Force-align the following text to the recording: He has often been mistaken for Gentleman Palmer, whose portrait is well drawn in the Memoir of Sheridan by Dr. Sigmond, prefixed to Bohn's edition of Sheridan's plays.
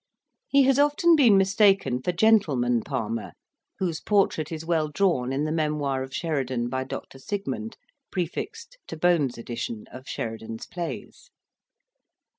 He 0.47 0.63
has 0.63 0.79
often 0.79 1.15
been 1.15 1.37
mistaken 1.37 2.01
for 2.01 2.11
Gentleman 2.11 2.81
Palmer, 2.81 3.33
whose 3.77 4.01
portrait 4.01 4.51
is 4.51 4.65
well 4.65 4.87
drawn 4.87 5.31
in 5.31 5.43
the 5.43 5.51
Memoir 5.51 6.01
of 6.01 6.11
Sheridan 6.11 6.69
by 6.69 6.85
Dr. 6.85 7.19
Sigmond, 7.19 7.77
prefixed 8.11 8.79
to 8.87 8.97
Bohn's 8.97 9.37
edition 9.37 9.85
of 9.91 10.07
Sheridan's 10.09 10.65
plays. 10.65 11.29